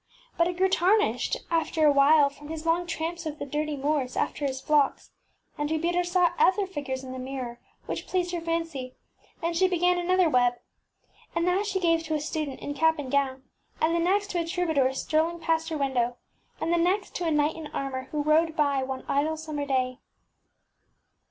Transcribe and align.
But 0.35 0.47
it 0.47 0.57
grew 0.57 0.67
tar 0.67 0.97
nished 0.97 1.35
after 1.51 1.85
awhile 1.85 2.27
from 2.31 2.47
%f\t 2.47 2.47
%t)m 2.47 2.47
Mirabel 2.47 2.53
his 2.55 2.65
long 2.65 2.87
tramps 2.87 3.27
over 3.27 3.35
the 3.35 3.45
dirty 3.45 3.77
moors 3.77 4.17
after 4.17 4.47
his 4.47 4.59
flocks, 4.59 5.11
and 5.59 5.69
Huberta 5.69 6.03
saw 6.03 6.31
other 6.39 6.65
figures 6.65 7.03
in 7.03 7.11
the 7.11 7.19
mir 7.19 7.43
ror 7.43 7.57
which 7.87 8.07
pleased 8.07 8.31
her 8.31 8.41
fancy, 8.41 8.95
and 9.43 9.55
she 9.55 9.67
began 9.67 9.99
an 9.99 10.09
other 10.09 10.27
web. 10.27 10.55
And 11.35 11.47
that 11.47 11.67
she 11.67 11.79
gave 11.79 12.01
to 12.05 12.15
a 12.15 12.19
student 12.19 12.61
in 12.61 12.73
cap 12.73 12.97
and 12.97 13.11
gown, 13.11 13.43
and 13.79 13.93
the 13.93 13.99
next 13.99 14.31
to 14.31 14.39
a 14.39 14.43
troubadour 14.43 14.91
strolling 14.93 15.39
past 15.39 15.69
her 15.69 15.77
window, 15.77 16.17
and 16.59 16.73
the 16.73 16.77
next 16.77 17.13
to 17.17 17.25
a 17.25 17.29
knight 17.31 17.55
in 17.55 17.67
armour 17.67 18.05
who 18.05 18.23
rode 18.23 18.55
by 18.55 18.81
one 18.81 19.05
idle 19.07 19.37
summer 19.37 19.67
day. 19.67 19.99